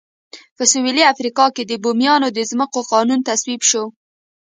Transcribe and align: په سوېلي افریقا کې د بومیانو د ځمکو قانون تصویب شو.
په 0.55 0.63
سوېلي 0.71 1.03
افریقا 1.13 1.45
کې 1.55 1.63
د 1.65 1.73
بومیانو 1.83 2.27
د 2.33 2.39
ځمکو 2.51 2.79
قانون 2.91 3.19
تصویب 3.29 3.61
شو. 3.69 3.83